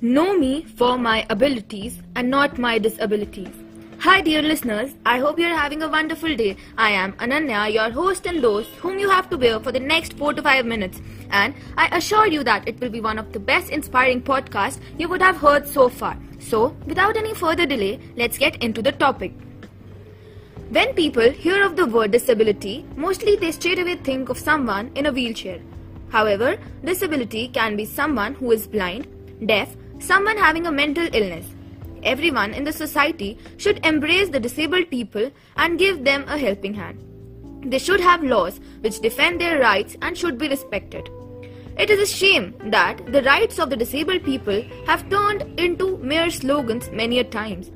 Know 0.00 0.38
me 0.38 0.64
for 0.76 0.96
my 0.96 1.26
abilities 1.28 2.00
and 2.14 2.30
not 2.30 2.56
my 2.56 2.78
disabilities. 2.78 3.48
Hi, 3.98 4.20
dear 4.20 4.42
listeners. 4.42 4.94
I 5.04 5.18
hope 5.18 5.40
you're 5.40 5.48
having 5.48 5.82
a 5.82 5.88
wonderful 5.88 6.36
day. 6.36 6.56
I 6.76 6.90
am 6.90 7.14
Ananya, 7.14 7.72
your 7.72 7.90
host 7.90 8.24
and 8.24 8.40
host, 8.40 8.70
whom 8.76 9.00
you 9.00 9.10
have 9.10 9.28
to 9.30 9.36
bear 9.36 9.58
for 9.58 9.72
the 9.72 9.80
next 9.80 10.12
4 10.12 10.34
to 10.34 10.42
5 10.42 10.66
minutes. 10.66 11.00
And 11.30 11.52
I 11.76 11.88
assure 11.96 12.28
you 12.28 12.44
that 12.44 12.68
it 12.68 12.80
will 12.80 12.90
be 12.90 13.00
one 13.00 13.18
of 13.18 13.32
the 13.32 13.40
best 13.40 13.70
inspiring 13.70 14.22
podcasts 14.22 14.78
you 14.98 15.08
would 15.08 15.20
have 15.20 15.38
heard 15.38 15.66
so 15.66 15.88
far. 15.88 16.16
So, 16.38 16.76
without 16.86 17.16
any 17.16 17.34
further 17.34 17.66
delay, 17.66 17.98
let's 18.14 18.38
get 18.38 18.62
into 18.62 18.80
the 18.80 18.92
topic. 18.92 19.32
When 20.70 20.94
people 20.94 21.28
hear 21.28 21.64
of 21.64 21.74
the 21.74 21.86
word 21.86 22.12
disability, 22.12 22.86
mostly 22.94 23.34
they 23.34 23.50
straight 23.50 23.80
away 23.80 23.96
think 23.96 24.28
of 24.28 24.38
someone 24.38 24.92
in 24.94 25.06
a 25.06 25.12
wheelchair. 25.12 25.58
However, 26.10 26.56
disability 26.84 27.48
can 27.48 27.76
be 27.76 27.84
someone 27.84 28.34
who 28.34 28.52
is 28.52 28.68
blind, 28.68 29.08
deaf, 29.44 29.74
someone 29.98 30.36
having 30.36 30.66
a 30.66 30.72
mental 30.72 31.08
illness. 31.12 31.46
Everyone 32.02 32.54
in 32.54 32.64
the 32.64 32.72
society 32.72 33.38
should 33.56 33.84
embrace 33.84 34.28
the 34.28 34.40
disabled 34.40 34.90
people 34.90 35.30
and 35.56 35.78
give 35.78 36.04
them 36.04 36.24
a 36.28 36.38
helping 36.38 36.74
hand. 36.74 37.04
They 37.64 37.78
should 37.78 38.00
have 38.00 38.22
laws 38.22 38.60
which 38.80 39.00
defend 39.00 39.40
their 39.40 39.58
rights 39.58 39.96
and 40.02 40.16
should 40.16 40.38
be 40.38 40.48
respected. 40.48 41.10
It 41.76 41.90
is 41.90 42.00
a 42.00 42.12
shame 42.12 42.54
that 42.66 43.12
the 43.12 43.22
rights 43.22 43.58
of 43.58 43.70
the 43.70 43.76
disabled 43.76 44.24
people 44.24 44.62
have 44.86 45.08
turned 45.10 45.60
into 45.60 45.96
mere 45.98 46.30
slogans 46.30 46.90
many 46.90 47.18
a 47.20 47.24
times. 47.24 47.70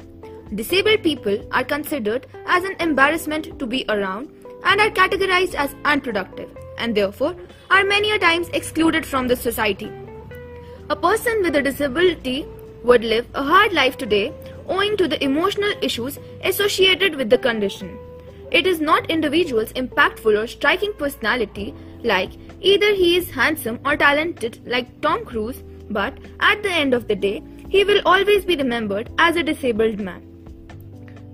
Disabled 0.55 1.03
people 1.03 1.47
are 1.53 1.65
considered 1.65 2.27
as 2.47 2.65
an 2.65 2.77
embarrassment 2.81 3.59
to 3.59 3.67
be 3.67 3.85
around 3.89 4.31
and 4.65 4.81
are 4.81 4.91
categorized 4.91 5.55
as 5.55 5.75
unproductive 5.85 6.51
and 6.79 6.97
therefore 6.97 7.37
are 7.71 7.85
many 7.85 8.11
a 8.11 8.19
times 8.19 8.49
excluded 8.49 9.07
from 9.07 9.29
the 9.29 9.37
society. 9.37 9.91
A 10.93 10.97
person 11.03 11.41
with 11.41 11.57
a 11.57 11.63
disability 11.63 12.47
would 12.85 13.03
live 13.03 13.27
a 13.33 13.43
hard 13.43 13.73
life 13.73 13.97
today 13.97 14.31
owing 14.69 14.95
to 14.99 15.09
the 15.09 15.25
emotional 15.25 15.73
issues 15.81 16.19
associated 16.45 17.15
with 17.15 17.31
the 17.31 17.39
condition. 17.39 17.99
It 18.51 18.67
is 18.67 18.79
not 18.79 19.11
individual's 19.11 19.73
impactful 19.73 20.39
or 20.39 20.47
striking 20.47 20.93
personality 20.99 21.75
like 22.03 22.33
either 22.61 22.93
he 22.93 23.17
is 23.17 23.31
handsome 23.31 23.81
or 23.87 23.97
talented 23.97 24.61
like 24.67 25.01
Tom 25.01 25.25
Cruise, 25.25 25.63
but 25.89 26.19
at 26.41 26.63
the 26.63 26.71
end 26.71 26.93
of 26.93 27.09
the 27.09 27.17
day, 27.17 27.43
he 27.71 27.85
will 27.85 28.03
always 28.05 28.45
be 28.45 28.57
remembered 28.57 29.09
as 29.17 29.37
a 29.37 29.43
disabled 29.43 29.99
man. 29.99 30.21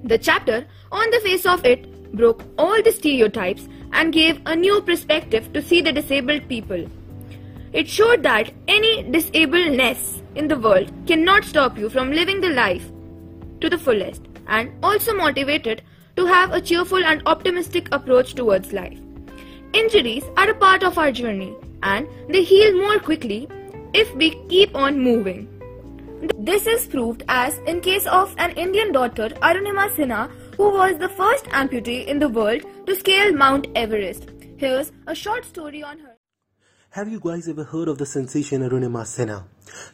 The 0.05 0.19
chapter 0.19 0.69
on 0.93 1.11
the 1.11 1.19
face 1.19 1.47
of 1.47 1.65
it 1.65 2.13
broke 2.13 2.45
all 2.59 2.81
the 2.81 2.93
stereotypes 2.93 3.67
and 3.93 4.13
gave 4.13 4.41
a 4.47 4.55
new 4.55 4.81
perspective 4.83 5.53
to 5.53 5.61
see 5.61 5.81
the 5.81 5.93
disabled 5.93 6.49
people. 6.49 6.87
It 7.73 7.89
showed 7.89 8.23
that 8.23 8.51
any 8.67 9.05
disabledness 9.05 10.23
in 10.35 10.49
the 10.49 10.59
world 10.59 10.93
cannot 11.07 11.45
stop 11.45 11.77
you 11.79 11.91
from 11.91 12.13
living 12.13 12.41
the 12.41 12.51
life 12.51 12.91
to 13.61 13.69
the 13.69 13.79
fullest 13.79 14.23
and 14.47 14.73
also 14.83 15.15
motivated 15.15 15.83
to 16.17 16.27
have 16.27 16.53
a 16.53 16.61
cheerful 16.61 17.05
and 17.05 17.23
optimistic 17.27 17.89
approach 17.93 18.35
towards 18.35 18.73
life. 18.73 18.99
Injuries 19.75 20.25
are 20.37 20.49
a 20.51 20.55
part 20.55 20.83
of 20.83 20.97
our 20.99 21.13
journey 21.13 21.55
and 21.83 22.09
they 22.29 22.43
heal 22.43 22.75
more 22.77 22.99
quickly 22.99 23.49
if 23.93 24.15
we 24.15 24.31
keep 24.49 24.75
on 24.75 24.99
moving. 24.99 25.47
This 26.39 26.67
is 26.67 26.87
proved 26.87 27.23
as 27.29 27.59
in 27.59 27.81
case 27.81 28.07
of 28.07 28.35
an 28.39 28.53
Indian 28.53 28.93
daughter 28.93 29.29
Arunima 29.43 29.89
Sinha 29.91 30.31
who 30.57 30.71
was 30.71 30.99
the 30.99 31.09
first 31.09 31.45
amputee 31.47 32.07
in 32.07 32.19
the 32.19 32.29
world 32.29 32.63
to 32.87 32.97
scale 32.97 33.33
Mount 33.33 33.69
Everest. 33.77 34.31
Here's 34.57 34.91
a 35.07 35.15
short 35.15 35.45
story 35.45 35.83
on 35.83 35.99
her. 36.01 36.18
Have 36.93 37.13
you 37.13 37.21
guys 37.21 37.47
ever 37.49 37.65
heard 37.65 37.89
of 37.89 37.99
the 37.99 38.07
sensation 38.07 38.63
Arunima 38.63 39.03
Sinha? 39.03 39.45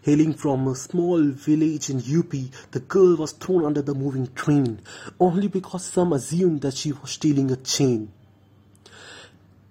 Hailing 0.02 0.32
from 0.32 0.68
a 0.68 0.76
small 0.76 1.20
village 1.20 1.90
in 1.90 1.98
UP, 1.98 2.30
the 2.70 2.78
girl 2.78 3.16
was 3.16 3.32
thrown 3.32 3.64
under 3.64 3.82
the 3.82 3.96
moving 3.96 4.32
train 4.32 4.80
only 5.18 5.48
because 5.48 5.84
some 5.84 6.12
assumed 6.12 6.60
that 6.60 6.76
she 6.76 6.92
was 6.92 7.10
stealing 7.10 7.50
a 7.50 7.56
chain. 7.56 8.12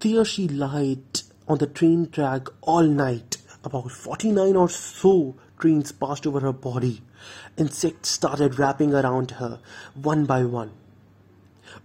There 0.02 0.26
she 0.26 0.50
lied 0.50 1.22
on 1.48 1.60
the 1.60 1.68
train 1.68 2.10
track 2.10 2.50
all 2.60 2.84
night. 2.84 3.38
About 3.64 3.90
49 3.90 4.58
or 4.58 4.68
so 4.68 5.38
trains 5.58 5.94
passed 5.94 6.28
over 6.28 6.42
her 6.42 6.52
body. 6.52 7.02
Insects 7.56 8.10
started 8.10 8.60
wrapping 8.60 8.94
around 8.94 9.32
her, 9.32 9.62
one 9.96 10.26
by 10.26 10.44
one. 10.44 10.74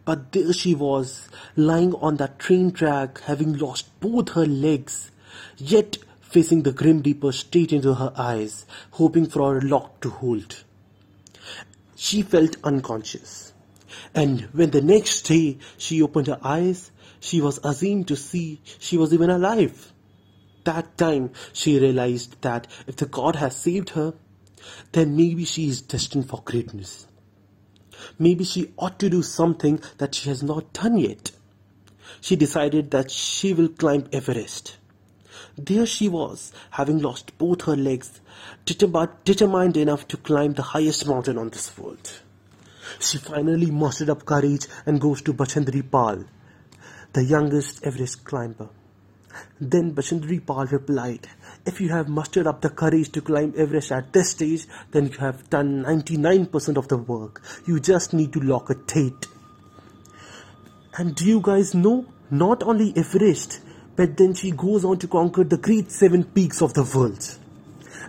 But 0.05 0.33
there 0.33 0.53
she 0.53 0.75
was, 0.75 1.29
lying 1.55 1.95
on 1.95 2.17
that 2.17 2.41
train 2.41 2.73
track, 2.73 3.21
having 3.21 3.57
lost 3.57 4.01
both 4.01 4.31
her 4.31 4.45
legs, 4.45 5.12
yet 5.56 5.99
facing 6.21 6.62
the 6.62 6.72
Grim 6.72 7.03
Reaper 7.03 7.32
straight 7.32 7.72
into 7.72 7.94
her 7.94 8.12
eyes, 8.16 8.66
hoping 8.93 9.26
for 9.26 9.56
a 9.56 9.60
lock 9.62 10.00
to 10.03 10.10
hold. 10.10 10.62
She 11.97 12.22
felt 12.22 12.56
unconscious. 12.62 13.53
And 14.15 14.43
when 14.53 14.71
the 14.71 14.82
next 14.82 15.22
day 15.22 15.59
she 15.78 16.03
opened 16.03 16.26
her 16.26 16.38
eyes, 16.43 16.91
she 17.21 17.41
was 17.41 17.59
ashamed 17.65 18.09
to 18.09 18.16
see 18.16 18.60
she 18.78 18.97
was 18.97 19.12
even 19.12 19.31
alive. 19.31 19.93
That 20.65 20.99
time 20.99 21.31
she 21.53 21.78
realized 21.78 22.41
that 22.43 22.66
if 22.87 22.97
the 22.97 23.06
God 23.06 23.37
has 23.37 23.56
saved 23.56 23.91
her, 23.91 24.15
then 24.93 25.16
maybe 25.16 25.44
she 25.44 25.69
is 25.69 25.82
destined 25.82 26.28
for 26.28 26.43
greatness. 26.44 27.06
Maybe 28.19 28.44
she 28.44 28.72
ought 28.76 28.99
to 29.00 29.10
do 29.10 29.22
something 29.22 29.81
that 29.99 30.15
she 30.15 30.28
has 30.28 30.43
not 30.43 30.72
done 30.72 30.99
yet. 30.99 31.32
She 32.20 32.37
decided 32.37 32.91
that 32.91 33.10
she 33.10 33.53
will 33.55 33.69
climb 33.69 34.09
Everest. 34.12 34.76
There 35.56 35.87
she 35.87 36.09
was, 36.09 36.53
having 36.71 36.99
lost 36.99 37.37
both 37.38 37.62
her 37.62 37.76
legs, 37.76 38.21
but 38.88 39.25
determined 39.25 39.76
enough 39.76 40.06
to 40.09 40.16
climb 40.16 40.54
the 40.54 40.62
highest 40.62 41.06
mountain 41.06 41.38
on 41.38 41.50
this 41.50 41.76
world. 41.76 42.21
She 43.00 43.19
finally 43.19 43.71
mustered 43.71 44.10
up 44.10 44.25
courage 44.25 44.66
and 44.87 45.00
goes 45.00 45.22
to 45.22 45.34
Bachendri 45.34 45.88
Pal, 45.91 46.25
the 47.12 47.25
youngest 47.25 47.84
Everest 47.84 48.25
climber. 48.25 48.69
Then 49.60 49.94
Bachendri 49.94 50.44
Pal 50.44 50.66
replied, 50.66 51.28
If 51.66 51.81
you 51.81 51.91
have 51.91 52.09
mustered 52.09 52.47
up 52.47 52.60
the 52.60 52.70
courage 52.70 53.12
to 53.12 53.20
climb 53.20 53.55
Everest 53.56 53.93
at 53.93 54.12
this 54.12 54.31
stage, 54.31 54.66
then 54.91 55.09
you 55.09 55.19
have 55.19 55.49
done 55.50 55.84
99% 55.84 56.76
of 56.76 56.88
the 56.88 56.97
work. 56.97 57.43
You 57.66 57.78
just 57.81 58.12
need 58.12 58.32
to 58.32 58.41
lock 58.41 58.70
a 58.70 58.75
date. 58.75 59.26
And 60.97 61.15
do 61.15 61.25
you 61.25 61.41
guys 61.41 61.75
know? 61.75 62.06
Not 62.31 62.62
only 62.62 62.93
Everest, 62.94 63.60
but 63.99 64.17
then 64.17 64.33
she 64.33 64.53
goes 64.53 64.85
on 64.85 64.97
to 64.97 65.09
conquer 65.09 65.43
the 65.43 65.57
great 65.57 65.91
seven 65.91 66.23
peaks 66.23 66.63
of 66.63 66.73
the 66.73 66.85
world. 66.95 67.37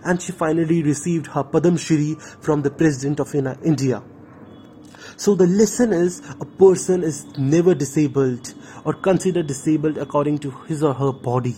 And 0.04 0.22
she 0.22 0.30
finally 0.30 0.84
received 0.84 1.26
her 1.26 1.42
Padam 1.42 1.76
Shri 1.78 2.14
from 2.40 2.62
the 2.62 2.70
President 2.70 3.18
of 3.18 3.34
India. 3.34 4.00
So 5.16 5.34
the 5.34 5.48
lesson 5.48 5.92
is 5.92 6.22
a 6.40 6.44
person 6.44 7.02
is 7.02 7.26
never 7.36 7.74
disabled 7.74 8.54
or 8.84 8.94
considered 8.94 9.48
disabled 9.48 9.98
according 9.98 10.38
to 10.38 10.52
his 10.68 10.84
or 10.84 10.94
her 10.94 11.12
body, 11.12 11.56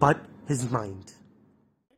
but 0.00 0.18
his 0.48 0.68
mind. 0.72 1.14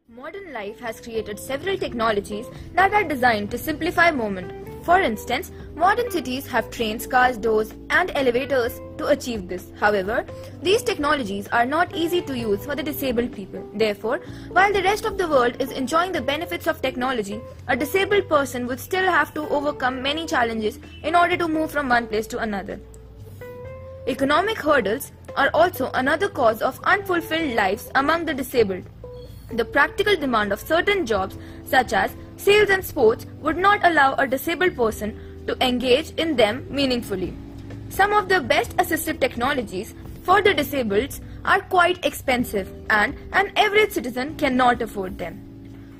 Modern 0.07 0.53
life 0.53 0.79
has 0.81 1.01
created 1.01 1.41
several 1.41 1.79
technologies 1.79 2.47
that 2.75 2.93
are 2.93 3.05
designed 3.05 3.51
to 3.53 3.59
simplify 3.59 4.11
movement. 4.11 4.70
For 4.83 4.99
instance, 4.99 5.53
modern 5.77 6.11
cities 6.11 6.47
have 6.47 6.71
trains, 6.71 7.07
cars, 7.07 7.37
doors, 7.37 7.75
and 7.91 8.11
elevators 8.15 8.81
to 8.97 9.09
achieve 9.09 9.47
this. 9.47 9.71
However, 9.79 10.25
these 10.63 10.83
technologies 10.83 11.49
are 11.49 11.67
not 11.67 11.95
easy 11.95 12.23
to 12.23 12.37
use 12.37 12.65
for 12.65 12.75
the 12.75 12.83
disabled 12.83 13.33
people. 13.33 13.69
Therefore, 13.75 14.21
while 14.49 14.73
the 14.73 14.83
rest 14.83 15.05
of 15.05 15.19
the 15.19 15.29
world 15.29 15.57
is 15.61 15.71
enjoying 15.71 16.13
the 16.13 16.23
benefits 16.23 16.67
of 16.67 16.81
technology, 16.81 17.41
a 17.69 17.77
disabled 17.77 18.29
person 18.29 18.67
would 18.67 18.81
still 18.81 19.05
have 19.05 19.35
to 19.35 19.49
overcome 19.49 20.03
many 20.03 20.27
challenges 20.27 20.79
in 21.03 21.15
order 21.15 21.37
to 21.37 21.49
move 21.49 21.71
from 21.71 21.89
one 21.89 22.07
place 22.07 22.27
to 22.29 22.39
another. 22.39 22.81
Economic 24.09 24.59
hurdles 24.59 25.13
are 25.37 25.51
also 25.53 25.91
another 25.93 26.29
cause 26.29 26.63
of 26.63 26.81
unfulfilled 26.85 27.55
lives 27.55 27.91
among 27.95 28.25
the 28.25 28.35
disabled. 28.35 28.85
The 29.53 29.65
practical 29.65 30.17
demand 30.17 30.53
of 30.53 30.61
certain 30.61 31.05
jobs, 31.05 31.37
such 31.65 31.93
as 31.93 32.15
sales 32.45 32.71
and 32.71 32.85
sports, 32.85 33.27
would 33.41 33.57
not 33.57 33.81
allow 33.85 34.15
a 34.15 34.27
disabled 34.27 34.77
person 34.77 35.19
to 35.47 35.57
engage 35.67 36.11
in 36.13 36.37
them 36.37 36.67
meaningfully. 36.71 37.35
Some 37.91 38.13
of 38.13 38.29
the 38.29 38.41
best 38.41 38.77
assistive 38.77 39.21
technologies 39.21 39.95
for 40.23 40.41
the 40.41 40.55
disabled 40.55 41.19
are 41.45 41.61
quite 41.61 42.05
expensive 42.05 42.73
and 42.91 43.17
an 43.33 43.53
average 43.57 43.93
citizen 43.93 44.37
cannot 44.37 44.81
afford 44.81 45.19
them. 45.19 45.39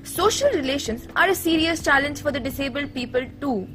Social 0.03 0.49
relations 0.49 1.07
are 1.15 1.27
a 1.27 1.35
serious 1.35 1.83
challenge 1.83 2.21
for 2.21 2.31
the 2.31 2.39
disabled 2.39 2.93
people 2.93 3.25
too. 3.39 3.67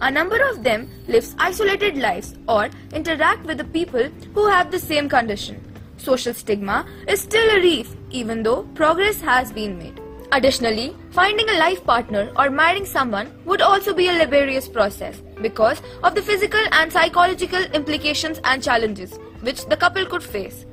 A 0.00 0.10
number 0.10 0.42
of 0.48 0.62
them 0.64 0.88
lives 1.08 1.36
isolated 1.38 1.96
lives 1.98 2.34
or 2.48 2.70
interact 2.92 3.44
with 3.44 3.58
the 3.58 3.64
people 3.64 4.08
who 4.34 4.48
have 4.48 4.70
the 4.70 4.78
same 4.78 5.08
condition. 5.08 5.62
Social 5.98 6.32
stigma 6.32 6.86
is 7.06 7.20
still 7.20 7.56
a 7.56 7.60
reef 7.60 7.94
even 8.10 8.42
though 8.42 8.62
progress 8.74 9.20
has 9.20 9.52
been 9.52 9.78
made. 9.78 9.99
Additionally, 10.32 10.96
finding 11.10 11.48
a 11.50 11.58
life 11.58 11.84
partner 11.84 12.32
or 12.36 12.50
marrying 12.50 12.86
someone 12.86 13.32
would 13.44 13.60
also 13.60 13.92
be 13.92 14.08
a 14.08 14.12
laborious 14.12 14.68
process 14.68 15.20
because 15.42 15.82
of 16.04 16.14
the 16.14 16.22
physical 16.22 16.60
and 16.70 16.92
psychological 16.92 17.62
implications 17.74 18.40
and 18.44 18.62
challenges 18.62 19.18
which 19.40 19.66
the 19.66 19.76
couple 19.76 20.06
could 20.06 20.22
face. 20.22 20.66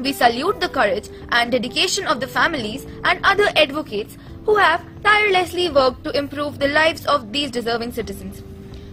We 0.00 0.14
salute 0.14 0.60
the 0.60 0.70
courage 0.70 1.10
and 1.28 1.52
dedication 1.52 2.06
of 2.06 2.20
the 2.20 2.26
families 2.26 2.86
and 3.04 3.20
other 3.22 3.48
advocates 3.54 4.16
who 4.46 4.56
have 4.56 4.82
tirelessly 5.02 5.68
worked 5.70 6.04
to 6.04 6.16
improve 6.16 6.58
the 6.58 6.68
lives 6.68 7.04
of 7.04 7.32
these 7.32 7.50
deserving 7.50 7.92
citizens. 7.92 8.42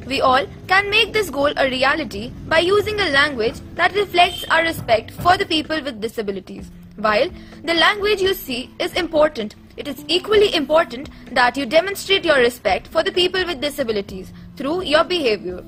We 0.05 0.19
all 0.19 0.45
can 0.67 0.89
make 0.89 1.13
this 1.13 1.29
goal 1.29 1.53
a 1.55 1.69
reality 1.69 2.33
by 2.47 2.59
using 2.59 2.99
a 2.99 3.09
language 3.09 3.55
that 3.75 3.95
reflects 3.95 4.43
our 4.51 4.63
respect 4.63 5.11
for 5.11 5.37
the 5.37 5.45
people 5.45 5.81
with 5.81 6.01
disabilities. 6.01 6.71
While 6.97 7.29
the 7.63 7.75
language 7.75 8.21
you 8.21 8.33
see 8.33 8.69
is 8.79 8.93
important, 8.95 9.55
it 9.79 9.87
is 9.87 10.03
equally 10.09 10.53
important 10.53 11.09
that 11.31 11.55
you 11.55 11.65
demonstrate 11.65 12.25
your 12.25 12.37
respect 12.37 12.87
for 12.87 13.01
the 13.01 13.13
people 13.13 13.45
with 13.45 13.61
disabilities 13.61 14.33
through 14.57 14.83
your 14.83 15.05
behavior. 15.05 15.63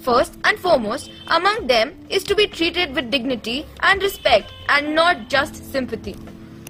First 0.00 0.34
and 0.42 0.58
foremost, 0.58 1.12
among 1.28 1.68
them 1.68 1.94
is 2.10 2.24
to 2.24 2.34
be 2.34 2.48
treated 2.48 2.94
with 2.94 3.12
dignity 3.12 3.64
and 3.80 4.02
respect 4.02 4.52
and 4.68 4.94
not 4.94 5.28
just 5.28 5.70
sympathy. 5.70 6.16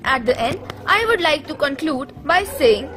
At 0.04 0.26
the 0.26 0.38
end, 0.38 0.60
I 0.84 1.06
would 1.06 1.22
like 1.22 1.46
to 1.46 1.54
conclude 1.54 2.12
by 2.22 2.44
saying 2.44 2.90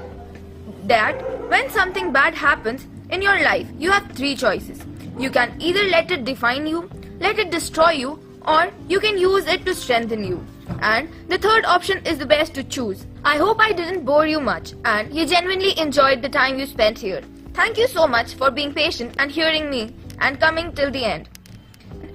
that 0.83 1.23
when 1.49 1.69
something 1.69 2.11
bad 2.11 2.35
happens 2.35 2.85
in 3.09 3.21
your 3.21 3.41
life, 3.41 3.67
you 3.79 3.89
have 3.89 4.11
three 4.11 4.35
choices. 4.35 4.83
You 5.17 5.29
can 5.31 5.55
either 5.61 5.83
let 5.83 6.11
it 6.11 6.25
define 6.25 6.67
you, 6.67 6.89
let 7.21 7.39
it 7.39 7.51
destroy 7.51 7.91
you, 7.91 8.19
or 8.45 8.69
you 8.89 8.99
can 8.99 9.17
use 9.17 9.47
it 9.47 9.65
to 9.65 9.73
strengthen 9.73 10.25
you. 10.25 10.45
And 10.81 11.09
the 11.27 11.37
third 11.37 11.65
option 11.65 12.05
is 12.05 12.17
the 12.17 12.25
best 12.25 12.53
to 12.55 12.63
choose. 12.63 13.05
I 13.23 13.37
hope 13.37 13.59
I 13.59 13.73
didn't 13.73 14.05
bore 14.05 14.27
you 14.27 14.39
much 14.39 14.73
and 14.85 15.13
you 15.13 15.25
genuinely 15.25 15.77
enjoyed 15.79 16.21
the 16.21 16.29
time 16.29 16.59
you 16.59 16.65
spent 16.65 16.97
here. 16.99 17.21
Thank 17.53 17.77
you 17.77 17.87
so 17.87 18.07
much 18.07 18.35
for 18.35 18.51
being 18.51 18.73
patient 18.73 19.15
and 19.17 19.31
hearing 19.31 19.69
me 19.69 19.93
and 20.19 20.39
coming 20.39 20.71
till 20.73 20.91
the 20.91 21.03
end. 21.03 21.29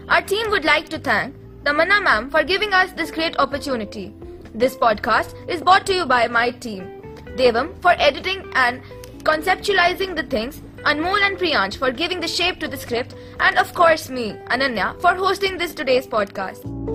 Our 0.08 0.22
team 0.22 0.50
would 0.50 0.64
like 0.64 0.88
to 0.90 0.98
thank 0.98 1.34
Tamanna 1.64 2.02
ma'am 2.02 2.30
for 2.30 2.42
giving 2.42 2.72
us 2.72 2.92
this 2.92 3.10
great 3.10 3.38
opportunity. 3.38 4.12
This 4.54 4.76
podcast 4.76 5.34
is 5.48 5.62
brought 5.62 5.86
to 5.86 5.94
you 5.94 6.06
by 6.06 6.26
my 6.28 6.50
team. 6.50 7.02
Devam 7.36 7.80
for 7.80 7.94
editing 7.98 8.50
and 8.54 8.82
conceptualizing 9.22 10.16
the 10.16 10.24
things, 10.24 10.60
Anmol 10.84 11.22
and 11.22 11.38
Priyansh 11.38 11.76
for 11.76 11.90
giving 11.90 12.20
the 12.20 12.28
shape 12.28 12.58
to 12.60 12.68
the 12.68 12.76
script, 12.76 13.14
and 13.38 13.56
of 13.56 13.72
course 13.74 14.10
me, 14.10 14.32
Ananya, 14.50 15.00
for 15.00 15.14
hosting 15.14 15.56
this 15.56 15.72
today's 15.72 16.06
podcast. 16.06 16.91